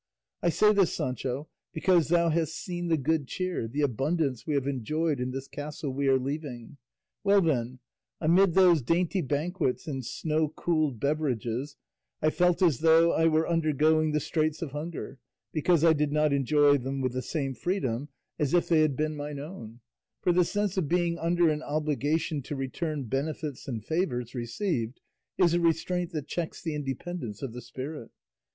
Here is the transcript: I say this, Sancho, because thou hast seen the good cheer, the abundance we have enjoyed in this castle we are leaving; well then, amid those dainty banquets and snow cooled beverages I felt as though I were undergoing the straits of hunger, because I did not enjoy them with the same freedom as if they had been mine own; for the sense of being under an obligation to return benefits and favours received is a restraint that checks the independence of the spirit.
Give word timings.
I 0.41 0.49
say 0.49 0.73
this, 0.73 0.95
Sancho, 0.95 1.47
because 1.73 2.07
thou 2.07 2.29
hast 2.29 2.55
seen 2.57 2.87
the 2.87 2.97
good 2.97 3.27
cheer, 3.27 3.67
the 3.67 3.83
abundance 3.83 4.47
we 4.47 4.55
have 4.55 4.65
enjoyed 4.65 5.19
in 5.19 5.29
this 5.29 5.47
castle 5.47 5.93
we 5.93 6.07
are 6.07 6.17
leaving; 6.17 6.77
well 7.23 7.39
then, 7.39 7.77
amid 8.19 8.55
those 8.55 8.81
dainty 8.81 9.21
banquets 9.21 9.85
and 9.85 10.03
snow 10.03 10.49
cooled 10.49 10.99
beverages 10.99 11.75
I 12.19 12.31
felt 12.31 12.63
as 12.63 12.79
though 12.79 13.11
I 13.11 13.27
were 13.27 13.47
undergoing 13.47 14.11
the 14.11 14.19
straits 14.19 14.63
of 14.63 14.71
hunger, 14.71 15.19
because 15.53 15.83
I 15.83 15.93
did 15.93 16.11
not 16.11 16.33
enjoy 16.33 16.79
them 16.79 17.01
with 17.01 17.13
the 17.13 17.21
same 17.21 17.53
freedom 17.53 18.09
as 18.39 18.55
if 18.55 18.67
they 18.69 18.81
had 18.81 18.95
been 18.95 19.15
mine 19.15 19.37
own; 19.37 19.81
for 20.19 20.33
the 20.33 20.43
sense 20.45 20.77
of 20.77 20.87
being 20.89 21.19
under 21.19 21.47
an 21.51 21.61
obligation 21.61 22.41
to 22.45 22.55
return 22.55 23.03
benefits 23.03 23.67
and 23.67 23.85
favours 23.85 24.33
received 24.33 24.99
is 25.37 25.53
a 25.53 25.59
restraint 25.61 26.11
that 26.13 26.27
checks 26.27 26.59
the 26.59 26.73
independence 26.73 27.43
of 27.43 27.53
the 27.53 27.61
spirit. 27.61 28.09